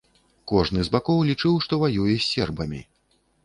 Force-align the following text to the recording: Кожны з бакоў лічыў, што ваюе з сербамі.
Кожны 0.51 0.79
з 0.87 0.93
бакоў 0.95 1.21
лічыў, 1.29 1.61
што 1.67 1.81
ваюе 1.87 2.11
з 2.17 2.25
сербамі. 2.33 2.85